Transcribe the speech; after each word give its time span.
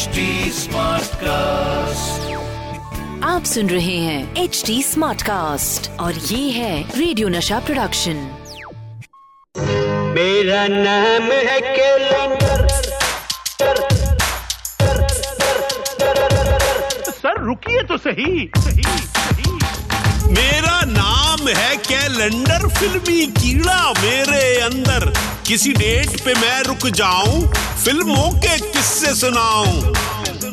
HD 0.00 0.22
cast 1.22 2.28
आप 3.24 3.44
सुन 3.44 3.70
रहे 3.70 3.96
हैं 3.96 4.36
एच 4.36 4.62
डी 4.66 4.82
स्मार्ट 4.82 5.22
कास्ट 5.22 5.90
और 6.00 6.14
ये 6.14 6.50
है 6.50 6.98
रेडियो 6.98 7.28
नशा 7.28 7.58
प्रोडक्शन 7.58 8.16
मेरा 10.16 10.66
नाम 10.68 11.30
है 11.48 11.60
कैलेंडर। 11.60 12.66
सर 17.10 17.44
रुकिए 17.44 17.82
तो 17.82 17.96
सही। 17.98 18.50
सही 18.56 18.82
सही 18.82 19.52
मेरा 20.32 20.80
नाम 20.86 21.48
है 21.48 21.76
कैलेंडर 21.88 22.68
फिल्मी 22.68 23.26
कीड़ा 23.40 23.92
मेरे 23.92 24.60
अंदर। 24.60 25.12
किसी 25.46 25.72
डेट 25.72 26.20
पे 26.24 26.34
मैं 26.34 26.62
रुक 26.62 26.86
जाऊँ 26.96 27.46
फ़िल्मों 27.84 28.30
के 28.40 28.58
किस्से 28.72 29.14
सुनाऊं। 29.14 29.94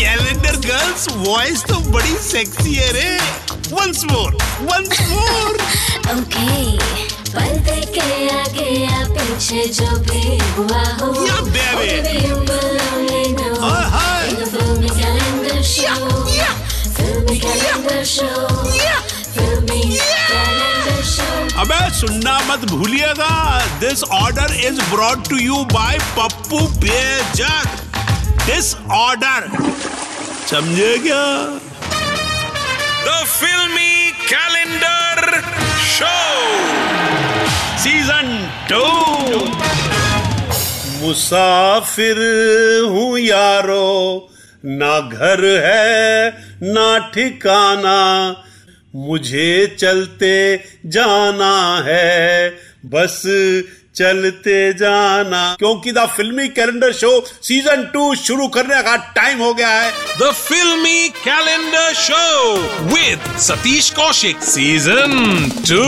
कैलेंडर 0.00 0.56
गर्ल्स 0.66 1.08
वॉइस 1.16 1.64
तो 1.68 1.78
बड़ी 1.90 2.16
सेक्सी 2.22 2.74
है 2.74 2.92
रे. 2.92 3.10
Once 3.72 4.04
more 4.10 4.36
once 4.62 5.00
more 5.10 5.52
okay 6.14 6.48
पलते 7.34 7.80
के 7.94 8.08
आगे 8.30 8.68
या 8.82 9.04
पीछे 9.10 9.66
जो 9.78 9.90
भी 10.08 10.38
हुआ 10.56 10.84
हो 11.00 11.12
या 11.26 11.40
बेबे 11.54 11.92
अबे 21.62 21.78
सुनना 21.96 22.38
मत 22.46 22.64
भूलिएगा। 22.70 23.34
This 23.80 24.02
order 24.12 24.54
is 24.66 24.80
brought 24.90 25.28
to 25.28 25.36
you 25.36 25.64
by 25.72 25.98
Pappu 26.18 26.58
Bejak 26.84 27.80
this 28.46 28.74
order 29.02 29.46
समझे 30.50 30.96
क्या? 31.06 31.24
द 33.06 33.24
फिल्मी 33.28 34.10
कैलेंडर 34.32 35.40
शो 35.94 36.12
सीज़न 37.84 38.28
टू 38.70 38.84
मुसाफिर 41.04 42.18
हूँ 42.90 43.18
यारो 43.18 43.88
ना 44.64 44.98
घर 45.00 45.44
है 45.64 46.28
ना 46.74 46.86
ठिकाना 47.14 47.98
मुझे 49.06 49.50
चलते 49.80 50.34
जाना 50.96 51.54
है 51.86 52.48
बस 52.94 53.20
चलते 53.96 54.72
जाना 54.74 55.44
क्योंकि 55.58 55.92
द 55.92 56.06
फिल्मी 56.16 56.48
कैलेंडर 56.50 56.92
शो 56.94 57.10
सीज़न 57.42 57.84
टू 57.92 58.14
शुरू 58.16 58.46
करने 58.56 58.82
का 58.82 58.96
टाइम 59.14 59.38
हो 59.42 59.52
गया 59.54 59.68
है 59.70 59.90
the 60.20 60.32
Filmy 60.38 61.08
Calendar 61.24 61.92
Show 61.96 62.22
with 62.86 63.20
Satish 63.38 63.92
Kaushik. 63.92 64.42
Season 64.44 65.14
2. 65.64 65.78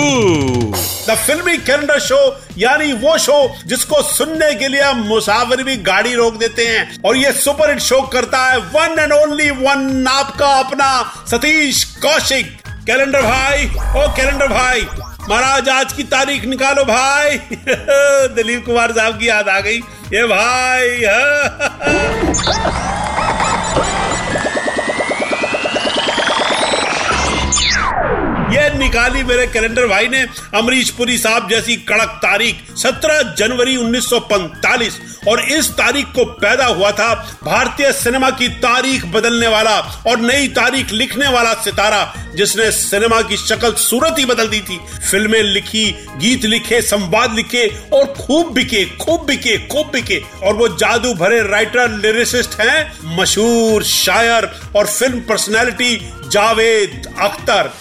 The 1.08 1.14
Filmy 1.16 1.56
Calendar 1.58 1.98
Show 2.00 2.18
यानी 2.58 2.92
वो 2.94 3.16
शो 3.18 3.36
जिसको 3.66 4.02
सुनने 4.04 4.52
के 4.54 4.68
लिए 4.68 4.92
मुसाफिर 5.02 5.62
भी 5.62 5.76
गाड़ी 5.88 6.14
रोक 6.14 6.36
देते 6.36 6.66
हैं 6.66 7.02
और 7.04 7.16
ये 7.16 7.32
सुपर 7.34 7.70
हिट 7.70 7.80
शो 7.82 8.00
करता 8.12 8.44
है 8.44 8.58
वन 8.74 8.98
एंड 8.98 9.12
ओनली 9.12 9.50
वन 9.58 10.06
आपका 10.10 10.52
अपना 10.58 10.90
सतीश 11.30 11.84
कौशिक 12.02 12.56
कैलेंडर 12.86 13.22
भाई 13.22 13.66
ओ 13.66 14.08
कैलेंडर 14.16 14.48
भाई 14.48 14.86
महाराज, 15.28 15.68
आज 15.68 15.92
की 15.92 16.02
तारीख 16.02 16.44
निकालो 16.44 16.84
भाई। 16.84 17.36
दिलीप 18.34 18.66
कुमार 18.66 18.92
साहब 18.92 19.18
की 19.18 19.28
याद 19.28 19.48
आ 19.48 19.60
गई। 19.60 19.82
ये 20.14 20.26
भाई। 20.26 20.88
ये 28.56 28.78
निकाली 28.78 29.22
मेरे 29.22 29.46
कैलेंडर 29.46 29.86
भाई 29.86 30.08
ने। 30.08 30.26
अमरीश 30.54 30.90
पुरी 30.90 31.18
साहब 31.18 31.50
जैसी 31.50 31.76
कड़क 31.76 32.10
तारीख 32.22 32.76
17 32.76 33.22
जनवरी 33.22 33.76
1945 33.76 34.92
और 35.28 35.40
इस 35.50 35.70
तारीख 35.72 36.06
को 36.06 36.24
पैदा 36.40 36.66
हुआ 36.66 36.90
था 36.90 37.14
भारतीय 37.44 37.92
सिनेमा 37.92 38.30
की 38.30 38.48
तारीख 38.58 39.04
बदलने 39.06 39.48
वाला 39.48 39.78
और 40.06 40.20
नई 40.20 40.48
तारीख 40.48 40.92
लिखने 40.92 41.28
वाला 41.28 41.52
सितारा 41.62 42.02
जिसने 42.34 42.70
सिनेमा 42.70 43.20
की 43.22 43.36
शक्ल 43.36 43.72
सूरत 43.74 44.18
ही 44.18 44.24
बदल 44.24 44.48
दी 44.48 44.60
थी। 44.60 44.78
फ़िल्में 45.10 45.42
लिखी 45.42 45.84
गीत 46.16 46.44
लिखे 46.44 46.80
संवाद 46.82 47.34
लिखे 47.34 47.66
और 47.92 48.04
खूब 48.16 48.52
बिके 48.52 48.84
खूब 48.96 49.24
बिके 49.26 49.56
खूब 49.68 49.90
बिके। 49.92 50.22
और 50.42 50.54
वो 50.54 50.68
जादू 50.76 51.14
भरे 51.14 51.40
राइटर 51.48 51.90
लिरिसिस्ट 51.96 52.60
हैं 52.60 53.16
मशहूर 53.18 53.82
शायर 53.84 54.50
और 54.76 54.86
फ़िल्म 54.86 55.20
पर्सनैलिटी 55.20 55.96
जावेद 56.28 57.14
अख्तर। 57.20 57.72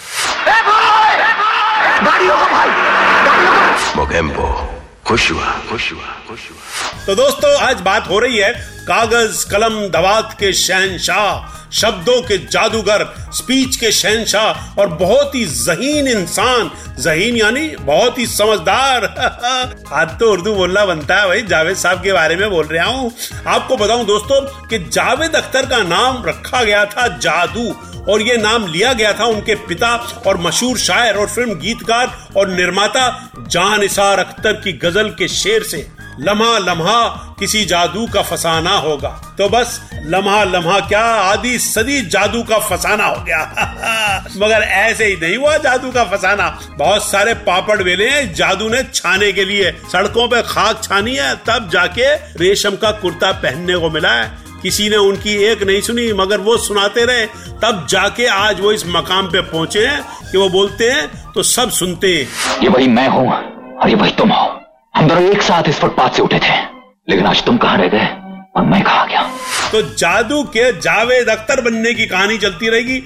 खुश 5.07 5.31
हुआ 5.31 5.45
खुश 5.69 5.91
हुआ 5.91 6.15
खुश 6.29 6.39
हुआ 6.51 7.05
तो 7.05 7.15
दोस्तों, 7.15 7.61
आज 7.61 7.81
बात 7.81 8.07
हो 8.09 8.19
रही 8.19 8.37
है 8.37 8.53
कागज़, 8.81 9.51
कलम, 9.51 9.87
दवात 9.87 10.35
के 10.39 10.53
शहनशाह 10.53 11.55
शब्दों 11.71 12.21
के 12.21 12.37
जादूगर, 12.37 13.29
स्पीच 13.33 13.75
के 13.75 13.91
शहनशाह 13.91 14.79
और 14.79 14.87
बहुत 14.87 15.35
ही 15.35 15.45
जहीन 15.45 16.07
इंसान। 16.07 16.71
जहीन 16.99 17.35
यानी 17.35 17.67
बहुत 17.67 18.17
ही 18.17 18.27
समझदार। 18.27 19.05
आज 19.93 20.19
तो 20.19 20.31
उर्दू 20.31 20.53
बोलना 20.55 20.85
बनता 20.85 21.15
है 21.15 21.27
भाई, 21.27 21.41
जावेद 21.41 21.75
साहब 21.75 22.03
के 22.03 22.13
बारे 22.13 22.35
में 22.35 22.49
बोल 22.49 22.65
रहा 22.65 22.85
हूँ। 22.85 23.11
आपको 23.47 23.77
बताऊँ 23.77 24.05
दोस्तों 24.05 24.67
कि 24.67 24.79
जावेद 24.79 25.35
अख्तर 25.35 25.65
का 25.65 25.77
नाम 25.77 26.23
रखा 26.25 26.63
गया 26.63 26.85
था 26.85 27.07
जादू। 27.07 27.69
और 28.09 28.21
ये 28.21 28.37
नाम 28.37 28.67
लिया 28.67 28.93
गया 28.93 29.13
था 29.13 29.25
उनके 29.25 29.55
पिता 29.55 29.95
और 30.27 30.37
मशहूर 30.37 30.77
शायर 30.77 31.15
और 31.15 31.27
फ़िल्म 31.27 31.53
गीतकार 31.53 32.27
और 32.37 32.49
निर्माता 32.49 33.29
जान 33.47 33.79
निसार 33.79 34.19
अख्तर 34.19 34.53
की 34.53 34.73
गज़ल 34.73 35.09
के 35.09 35.27
शेर 35.27 35.63
से 35.63 35.87
लम्हा 36.19 36.57
लम्हा 36.57 37.03
किसी 37.39 37.65
जादू 37.65 38.07
का 38.07 38.21
फसाना 38.21 38.77
होगा। 38.77 39.09
तो 39.37 39.49
बस 39.49 39.89
लम्हा 40.05 40.43
लम्हा 40.43 40.79
क्या 40.79 41.01
आधी 41.01 41.59
सदी 41.59 42.01
जादू 42.01 42.43
का 42.43 42.57
फसाना 42.57 43.05
हो 43.05 43.23
गया। 43.23 43.39
मगर 44.37 44.61
ऐसे 44.61 45.05
ही 45.05 45.15
नहीं 45.15 45.37
हुआ 45.37 45.57
जादू 45.57 45.91
का 45.91 46.03
फसाना। 46.03 46.59
बहुत 46.77 47.11
सारे 47.11 47.33
पापड़ 47.33 47.83
बेले 47.83 48.09
हैं 48.09 48.33
जादू 48.33 48.69
ने 48.69 48.83
छाने 48.83 49.31
के 49.31 49.45
लिए। 49.45 49.71
सड़कों 49.91 50.27
पे 50.27 50.41
खाक 50.41 50.83
छानी 50.83 51.15
है, 51.15 51.35
तब 51.35 51.69
जाके 51.73 52.15
रेशम 52.15 52.75
का 52.75 52.91
कुर्ता 52.91 53.31
पहनने 53.31 53.77
को 53.77 53.89
मिला 53.89 54.11
है। 54.11 54.44
किसी 54.65 54.87
ने 54.89 54.97
उनकी 54.97 55.33
एक 55.45 55.61
नहीं 55.63 55.81
सुनी 55.81 56.11
मगर 56.15 56.39
वो 56.41 56.55
सुनाते 56.59 57.03
रहे। 57.05 57.25
तब 57.61 57.85
जाके 57.89 58.25
आज 58.27 58.59
वो 58.59 58.71
इस 58.71 58.83
मकाम 58.87 59.27
पे 59.27 59.41
पहुँचे 59.43 59.85
हैं 59.87 60.01
कि 60.31 60.37
वो 60.37 60.47
बोलते 60.49 60.89
हैं 60.91 61.31
तो 61.33 61.43
सब 61.45 61.69
सुनते 61.71 62.07
हैं। 62.09 62.63
ये 62.63 62.69
वही 62.69 62.87
मैं 62.89 63.07
हूँ 63.09 63.27
और 63.27 63.89
ये 63.89 63.95
वही 63.95 64.11
तुम 64.11 64.31
हो। 64.31 64.47
हम 64.95 65.07
दोनों 65.07 65.29
एक 65.31 65.41
साथ 65.43 65.69
इस 65.69 65.79
फुटपाथ 65.79 66.09
से 66.09 66.21
उठे 66.21 66.39
थे। 66.39 66.57
लेकिन 67.09 67.25
आज 67.25 67.43
तुम 67.45 67.57
कहाँ 67.57 67.77
रह 67.77 67.87
गए 67.87 68.07
और 68.55 68.63
मैं 68.63 68.81
कहा 68.83 69.05
गया? 69.05 69.21
तो 69.71 69.81
जादू 69.93 70.41
के 70.49 70.71
जावेद 70.79 71.29
अख्तर 71.29 71.61
बनने 71.61 71.93
की 71.93 72.05
कहानी 72.07 72.37
चलती 72.37 72.69
रहेगी। 72.69 72.97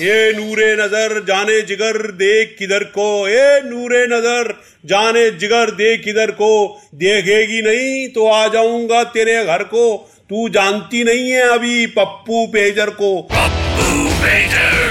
ये 0.00 0.32
नूरे 0.32 0.72
नज़र 0.76 1.18
जाने 1.24 1.60
जिगर 1.62 2.00
देख 2.14 2.54
किधर 2.58 2.84
को। 2.94 3.08
ये 3.28 3.60
नूरे 3.64 4.06
नज़र 4.06 4.54
जाने 4.86 5.28
जिगर 5.32 5.70
देख 5.72 6.04
किधर 6.04 6.30
को? 6.32 6.80
देखेगी 6.96 7.60
नहीं 7.62 8.08
तो 8.08 8.28
आ 8.28 8.46
जाऊँगा 8.48 9.02
तेरे 9.10 9.44
घर 9.44 9.62
को। 9.64 9.84
तू 10.32 10.48
जानती 10.48 11.04
नहीं 11.04 11.30
है 11.30 11.42
अभी 11.48 11.86
पप्पू 11.86 12.46
पेजर 12.46 12.90
को। 12.90 13.08
पप्पू 13.32 14.04
पेजर। 14.10 14.86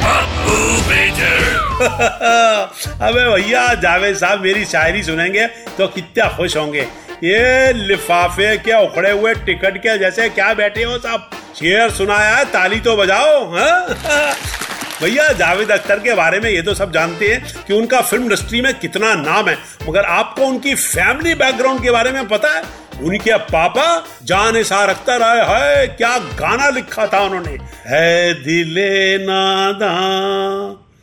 पप्पू 0.00 0.56
पेजर। 0.80 1.44
अबे 3.02 3.28
भैया 3.30 3.74
जावेद 3.74 4.16
साहब 4.16 4.40
मेरी 4.40 4.64
शायरी 4.64 5.02
सुनेंगे 5.02 5.46
तो 5.78 5.86
कितना 5.88 6.28
खुश 6.28 6.56
होंगे। 6.56 6.80
ये 7.24 7.72
लिफाफे 7.72 8.56
के 8.56 8.86
उखड़े 8.86 9.10
हुए 9.10 9.34
टिकट 9.34 9.78
के 9.78 9.98
जैसे 9.98 10.28
क्या 10.28 10.54
बैठे 10.54 10.82
हो 10.82 10.98
साहब 10.98 11.30
शेर 11.58 11.90
सुनाया 11.90 12.36
है 12.36 12.44
ताली 12.44 12.80
तो 12.80 12.96
बजाओ 12.96 13.44
हाँ? 13.52 13.88
भैया 15.02 15.28
जावेद 15.32 15.70
अख्तर 15.70 15.98
के 15.98 16.14
बारे 16.14 16.40
में 16.40 16.50
ये 16.50 16.62
तो 16.62 16.74
सब 16.74 16.92
जानते 16.92 17.28
हैं 17.28 17.64
कि 17.66 17.74
उनका 17.74 18.00
फ़िल्म 18.00 18.24
इंडस्ट्री 18.24 18.60
में 18.60 18.74
कितना 18.74 19.14
नाम 19.14 19.48
है 19.48 19.58
मगर 19.88 20.00
आपको 20.00 20.46
उनकी 20.46 20.74
फैमिली 20.74 21.34
बैकग्राउंड 21.34 21.82
के 21.82 21.90
बारे 21.90 22.10
में 22.12 22.28
पता 22.28 22.48
है? 22.48 22.89
उनके 23.00 23.36
पापा 23.48 23.86
जान 24.24 24.62
सा 24.62 24.84
रखता 24.84 25.16
रहे 25.16 25.42
है 25.48 25.86
क्या 25.88 26.16
गाना 26.18 26.68
लिखा 26.68 27.06
था 27.06 27.20
उन्होंने? 27.20 27.58
है 27.86 28.32
दिले 28.34 29.18
नादा 29.18 29.90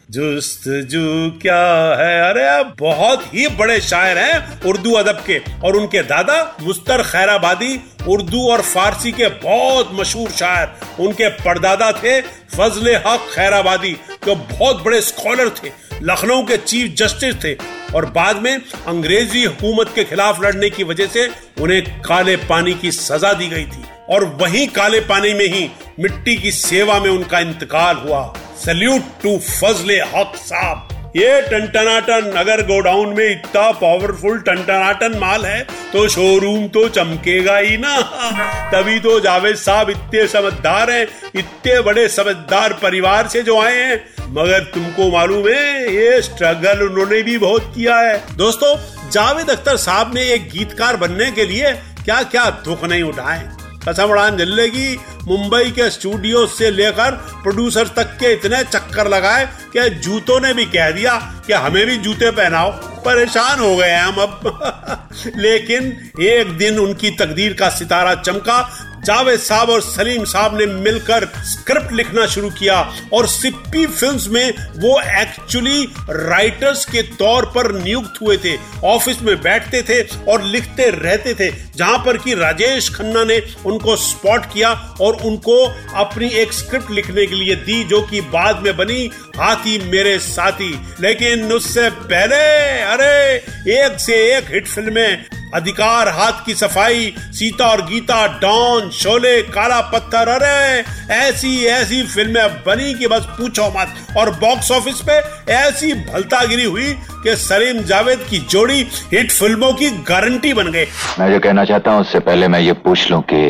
जुस्तजू 0.09 1.39
क्या 1.41 1.63
है? 1.99 2.19
अरे 2.21 2.63
बहुत 2.79 3.23
ही 3.33 3.47
बड़े 3.57 3.79
शायर 3.81 4.17
हैं 4.17 4.61
उर्दू 4.65 4.91
अदब 4.93 5.23
के, 5.25 5.39
और 5.63 5.75
उनके 5.75 6.01
दादा 6.03 6.37
मुस्तर 6.61 7.03
खैराबादी 7.03 7.79
उर्दू 8.07 8.47
और 8.49 8.61
फारसी 8.63 9.11
के 9.11 9.27
बहुत 9.43 9.89
मशहूर 9.93 10.29
शायर। 10.29 11.03
उनके 11.03 11.29
परदादा 11.39 11.91
थे 11.93 12.19
फजले 12.21 12.95
हक 12.97 13.27
खैराबादी, 13.33 13.93
जो 14.25 14.35
बहुत 14.35 14.83
बड़े 14.83 15.01
स्कॉलर 15.01 15.49
थे, 15.57 15.71
लखनऊ 16.01 16.43
के 16.43 16.57
चीफ 16.57 16.95
जस्टिस 16.97 17.35
थे 17.43 17.53
और 17.95 18.05
बाद 18.11 18.41
में 18.41 18.55
अंग्रेज़ी 18.87 19.43
हुकूमत 19.43 19.91
के 19.95 20.03
खिलाफ 20.03 20.41
लड़ने 20.41 20.69
की 20.69 20.83
वजह 20.83 21.07
से 21.07 21.29
उन्हें 21.61 22.01
काले 22.01 22.35
पानी 22.47 22.73
की 22.73 22.91
सजा 22.91 23.33
दी 23.33 23.47
गई 23.47 23.65
थी। 23.65 23.83
और 24.09 24.25
वही 24.41 24.65
काले 24.73 24.99
पानी 25.05 25.33
में 25.33 25.45
ही 25.45 25.69
मिट्टी 25.99 26.35
की 26.37 26.51
सेवा 26.51 26.99
में 26.99 27.09
उनका 27.09 27.39
इंतकाल 27.39 27.95
हुआ। 27.97 28.21
सल्यूट 28.57 29.01
टू 29.23 29.37
फजले 29.39 29.99
हक 30.07 30.33
साहब। 30.37 30.87
ये 31.15 31.41
टनटनाटन 31.41 32.31
अगर 32.37 32.61
गोडाउन 32.63 33.13
में 33.17 33.29
इतना 33.29 33.69
पावरफुल 33.73 34.39
टनटनाटन 34.39 35.17
माल 35.19 35.45
है 35.45 35.61
तो 35.93 36.07
शोरूम 36.07 36.67
तो 36.67 36.87
चमकेगा 36.89 37.57
ही 37.57 37.77
ना। 37.77 37.99
तभी 38.73 38.99
तो 38.99 39.19
जावेद 39.19 39.55
साहब 39.55 39.89
इतने 39.89 40.27
समझदार 40.27 40.91
हैं, 40.91 41.07
इतने 41.35 41.79
बड़े 41.81 42.07
समझदार 42.09 42.73
परिवार 42.73 43.27
से 43.27 43.41
जो 43.43 43.59
आए 43.61 43.81
हैं 43.81 43.97
मगर 44.27 44.63
तुमको 44.63 45.11
मालूम 45.11 45.47
है, 45.47 45.95
ये 45.95 46.21
स्ट्रगल 46.21 46.81
उन्होंने 46.81 47.21
भी 47.23 47.37
बहुत 47.37 47.71
किया 47.75 47.97
है। 47.97 48.35
दोस्तों, 48.35 48.75
जावेद 49.11 49.49
अख्तर 49.49 49.77
साहब 49.77 50.13
ने 50.13 50.21
एक 50.33 50.49
गीतकार 50.49 50.97
बनने 50.97 51.31
के 51.31 51.45
लिए 51.45 51.71
क्या 52.05 52.23
क्या 52.23 52.49
दुख 52.49 52.83
नहीं 52.83 53.03
उठाए। 53.03 53.49
कसम 53.89 54.03
उड़ान 54.03 54.37
ज़िले 54.37 54.95
मुंबई 55.27 55.71
के 55.71 55.89
स्टूडियो 55.89 56.45
से 56.47 56.71
लेकर 56.71 57.11
प्रोड्यूसर 57.43 57.87
तक 57.87 58.17
के 58.19 58.33
इतने 58.33 58.63
चक्कर 58.63 59.07
लगाए 59.07 59.45
कि 59.45 59.89
जूतों 59.89 60.39
ने 60.39 60.53
भी 60.53 60.65
कह 60.65 60.91
दिया 60.91 61.15
कि 61.47 61.53
हमें 61.53 61.85
भी 61.85 61.97
जूते 61.97 62.31
पहनाओ। 62.31 62.71
परेशान 63.05 63.59
हो 63.59 63.75
गए 63.75 63.95
हम 63.95 64.15
अब। 64.15 65.09
लेकिन 65.37 66.11
एक 66.21 66.57
दिन 66.57 66.79
उनकी 66.79 67.11
तकदीर 67.11 67.53
का 67.53 67.69
सितारा 67.69 68.15
चमका 68.15 68.61
जावेद 69.07 69.39
साहब 69.39 69.69
और 69.69 69.81
सलीम 69.81 70.23
साहब 70.23 70.57
ने 70.57 70.65
मिलकर 70.65 71.25
स्क्रिप्ट 71.25 71.91
लिखना 71.91 72.25
शुरू 72.25 72.49
किया 72.49 72.93
और 73.13 73.27
सिप्पी 73.27 73.85
फिल्म्स 73.87 74.27
में 74.27 74.53
वो 74.77 75.01
एक्चुअली 75.21 75.83
राइटर्स 76.09 76.85
के 76.85 77.01
तौर 77.01 77.45
पर 77.45 77.71
नियुक्त 77.71 78.13
हुए 78.21 78.37
थे। 78.37 78.57
ऑफ़िस 78.83 79.21
में 79.21 79.41
बैठते 79.41 79.81
थे 79.81 80.01
और 80.31 80.43
लिखते 80.43 80.89
रहते 80.89 81.33
थे, 81.33 81.55
जहाँ 81.75 81.97
पर 81.99 82.17
कि 82.17 82.33
राजेश 82.33 82.89
खन्ना 82.89 83.23
ने 83.23 83.41
उनको 83.65 83.95
स्पॉट 83.95 84.45
किया 84.45 84.95
और 85.01 85.13
उनको 85.13 85.65
अपनी 85.95 86.27
एक 86.27 86.53
स्क्रिप्ट 86.53 86.91
लिखने 86.91 87.25
के 87.27 87.35
लिए 87.35 87.55
दी, 87.55 87.83
जो 87.83 88.01
कि 88.01 88.21
बाद 88.21 88.59
में 88.63 88.77
बनी 88.77 89.11
हाथी 89.37 89.91
मेरे 89.91 90.19
साथी। 90.19 90.87
लेकिन 91.01 91.53
उससे 91.53 91.89
पहले, 91.89 92.43
अरे, 92.81 93.35
एक 93.83 93.99
से 93.99 94.37
एक 94.37 94.45
हिट 94.49 94.67
फ़िल्में 94.67 95.25
अधिकार 95.57 96.09
हाथ 96.09 96.45
की 96.45 96.53
सफ़ाई 96.55 97.13
सीता 97.31 97.67
और 97.67 97.81
गीता 97.85 98.25
डॉन 98.39 98.89
शोले 98.93 99.41
काला 99.49 99.79
पत्थर 99.93 100.29
अरे 100.29 100.83
ऐसी 101.15 101.65
ऐसी 101.65 102.01
फ़िल्में 102.07 102.63
बनी 102.65 102.93
कि 102.93 103.07
बस 103.07 103.25
पूछो 103.37 103.67
मत। 103.77 104.17
और 104.17 104.29
बॉक्स 104.39 104.71
ऑफ़िस 104.71 105.01
पे 105.01 105.13
ऐसी 105.53 105.93
भलतागिरी 105.93 106.63
हुई 106.63 106.93
कि 107.23 107.35
सलीम 107.35 107.81
जावेद 107.83 108.25
की 108.29 108.39
जोड़ी 108.49 108.81
हिट 109.13 109.31
फ़िल्मों 109.31 109.73
की 109.73 109.89
गारंटी 110.09 110.53
बन 110.53 110.71
गए 110.71 110.87
मैं 111.19 111.31
जो 111.31 111.39
कहना 111.39 111.65
चाहता 111.65 111.91
हूँ 111.91 112.01
उससे 112.01 112.19
पहले 112.19 112.47
मैं 112.47 112.59
ये 112.59 112.73
पूछ 112.85 113.09
लूँ 113.11 113.21
कि 113.33 113.41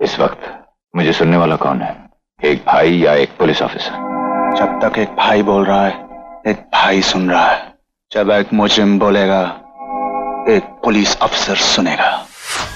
इस 0.00 0.18
वक्त 0.20 0.50
मुझे 0.96 1.12
सुनने 1.12 1.36
वाला 1.36 1.56
कौन 1.56 1.80
है? 1.82 1.96
एक 2.40 2.64
भाई 2.66 2.96
या 2.96 3.14
एक 3.14 3.36
पुलिस 3.38 3.62
ऑफिसर? 3.62 3.90
जब 4.58 4.78
तक 4.82 4.98
एक 4.98 5.08
भाई 5.18 5.42
बोल 5.42 5.64
रहा 5.64 5.84
है 5.86 5.92
एक 6.48 6.64
भाई 6.74 7.02
सुन 7.02 7.30
रहा 7.30 7.50
है। 7.50 7.60
जब 8.12 8.30
एक 8.30 8.52
मुजरिम 8.54 8.98
बोलेगा 8.98 9.42
एक 10.48 10.62
पुलिस 10.84 11.16
अफसर 11.18 11.56
सुनेगा। 11.56 12.10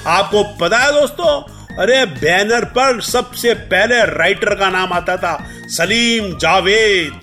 आपको 0.07 0.43
पता 0.59 0.77
है 0.77 0.91
दोस्तों, 0.91 1.41
अरे 1.77 2.05
बैनर 2.05 2.65
पर 2.75 3.01
सबसे 3.03 3.53
पहले 3.71 3.99
राइटर 4.07 4.53
का 4.55 4.69
नाम 4.69 4.93
आता 4.93 5.17
था 5.17 5.37
सलीम 5.69 6.37
जावेद। 6.37 7.21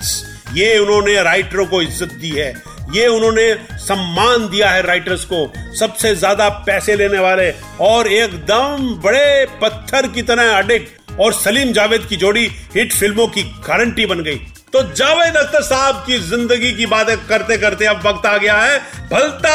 ये 0.56 0.76
उन्होंने 0.78 1.22
राइटरों 1.22 1.66
को 1.66 1.82
इज़्ज़त 1.82 2.12
दी 2.14 2.30
है। 2.30 2.52
ये 2.94 3.06
उन्होंने 3.08 3.52
सम्मान 3.80 4.48
दिया 4.48 4.70
है 4.70 4.82
राइटर्स 4.82 5.24
को। 5.24 5.46
सबसे 5.78 6.14
ज़्यादा 6.16 6.48
पैसे 6.66 6.96
लेने 6.96 7.18
वाले 7.18 7.50
और 7.82 8.08
एकदम 8.08 8.94
बड़े 9.04 9.46
पत्थर 9.62 10.08
की 10.08 10.22
तरह 10.22 10.56
अडिक्ट 10.56 11.20
और 11.20 11.32
सलीम 11.34 11.72
जावेद 11.72 12.06
की 12.08 12.16
जोड़ी 12.16 12.46
हिट 12.74 12.92
फ़िल्मों 12.92 13.26
की 13.28 13.42
गारंटी 13.66 14.06
बन 14.06 14.20
गई। 14.22 14.40
तो 14.74 14.82
जावेद 14.94 15.36
अख्तर 15.36 15.62
साहब 15.62 16.02
की 16.06 16.16
ज़िंदगी 16.20 16.72
की 16.74 16.86
बातें 16.92 17.16
करते 17.26 17.56
करते 17.58 17.84
अब 17.86 18.00
वक्त 18.06 18.24
आ 18.26 18.36
गया 18.36 18.54
है 18.56 18.78
भलता 19.10 19.52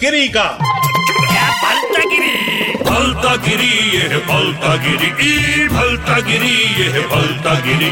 गिरी 0.00 0.28
का। 0.28 0.44
भलता 0.50 2.04
गिरी 2.04 2.74
भलता 2.84 3.34
गिरी 3.46 3.72
ये 3.96 4.18
भलता 4.28 4.76
गिरी 4.84 5.66
भलता 5.68 6.18
गिरी 6.28 6.54
ये 6.82 7.00
भलता 7.08 7.54
गिरी 7.60 7.90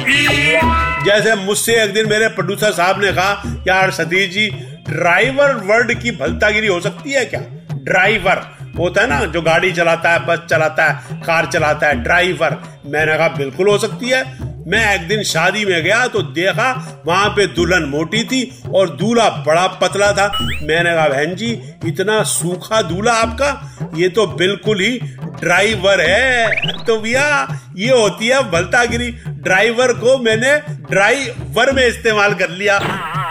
जैसे 1.05 1.35
मुझसे 1.45 1.83
एक 1.83 1.93
दिन 1.95 2.09
मेरे 2.11 2.29
प्रोड्यूसर 2.29 2.73
साहब 2.73 3.01
ने 3.05 3.13
कहा 3.13 3.63
यार 3.69 3.91
सतीश 3.91 4.31
जी 4.35 4.49
ड्राइवर 4.89 5.55
वर्ड 5.67 5.95
की 6.03 6.11
भलतागिरी 6.17 6.67
हो 6.67 6.81
सकती 6.81 7.13
है 7.13 7.25
क्या? 7.25 7.41
ड्राइवर 7.85 8.47
होता 8.79 9.01
है 9.01 9.09
ना 9.09 9.25
जो 9.27 9.43
गाड़ी 9.43 9.73
चलाता 9.73 10.11
है 10.11 10.27
बस 10.27 10.47
चलाता 10.51 10.85
है 10.85 11.23
कार 11.23 11.47
चलाता 11.53 11.87
है 11.87 12.03
ड्राइवर 12.03 12.57
मैंने 12.87 13.17
कहा 13.17 13.29
बिल्कुल 13.37 13.69
हो 13.69 13.79
सकती 13.79 14.09
है। 14.09 14.23
मैं 14.69 14.95
एक 14.95 15.07
दिन 15.09 15.23
शादी 15.23 15.65
में 15.65 15.83
गया 15.83 16.07
तो 16.07 16.23
देखा 16.33 16.71
वहाँ 17.07 17.29
पे 17.29 17.47
दुल्हन 17.47 17.85
मोटी 17.85 18.23
थी 18.25 18.41
और 18.75 18.91
दूल्हा 18.91 19.29
बड़ा 19.47 19.67
पतला 19.81 20.13
था। 20.13 20.27
मैंने 20.63 20.95
कहा, 20.95 21.09
बहन 21.09 21.35
जी, 21.35 21.51
इतना 21.87 22.23
सूखा 22.25 22.83
दूल्हा 22.83 23.15
आपका? 23.15 23.51
ये 23.97 24.09
तो 24.09 24.27
बिल्कुल 24.27 24.81
ही 24.81 24.99
ड्राइवर 25.41 26.01
है। 26.01 26.85
तो 26.85 27.01
भैया, 27.01 27.49
ये 27.77 27.91
होती 27.91 28.29
है 28.29 28.43
भलतागिरी 28.51 29.11
ड्राइवर 29.43 29.93
को 29.95 30.19
मैंने 30.19 30.57
ड्राइवर 30.91 31.73
में 31.73 31.87
इस्तेमाल 31.87 32.35
कर 32.35 32.51
लिया। 32.51 32.79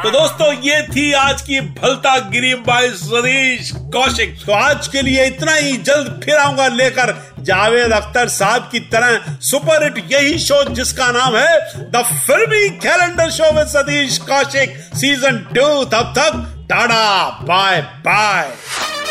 तो 0.03 0.09
दोस्तों, 0.11 0.53
ये 0.53 0.81
थी 0.83 1.13
आज 1.13 1.41
की 1.41 1.59
भलता 1.61 2.17
गिरी 2.17 2.53
बाय 2.55 2.89
सतीश 2.89 3.71
कौशिक। 3.75 4.37
तो 4.45 4.53
आज 4.53 4.87
के 4.87 5.01
लिए 5.01 5.25
इतना 5.25 5.53
ही। 5.53 5.77
जल्द 5.77 6.21
फिर 6.23 6.35
आऊँगा 6.35 6.67
लेकर 6.67 7.35
जावेद 7.39 7.91
अख्तर 7.91 8.27
साहब 8.27 8.69
की 8.71 8.79
तरह 8.79 9.37
सुपर 9.41 9.83
हिट 9.83 10.11
यही 10.11 10.39
शो 10.39 10.63
जिसका 10.69 11.11
नाम 11.11 11.35
है 11.35 11.57
द 11.91 12.03
फिल्मी 12.27 12.69
कैलेंडर 12.69 13.31
शो 13.31 13.51
में 13.51 13.65
सतीश 13.65 14.17
कौशिक 14.17 14.77
सीज़न 14.95 15.37
टू। 15.55 15.85
तब 15.85 16.13
तक, 16.17 16.67
tata, 16.69 17.29
bye 17.29 17.81
bye. 17.81 18.51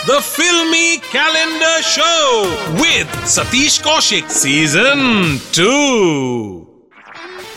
The 0.06 0.18
Filmy 0.18 0.90
Calendar 1.12 1.78
Show 1.86 2.26
with 2.80 3.16
Satish 3.32 3.80
Kaushik, 3.86 4.30
Season 4.36 5.04
2. 5.58 6.65